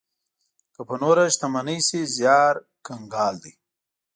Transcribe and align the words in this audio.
که 0.73 0.81
په 0.87 0.95
نوره 1.01 1.23
شتمني 1.33 1.77
شي 1.87 2.01
زيار 2.15 2.55
کنګال 2.85 3.35
دی. 3.43 3.53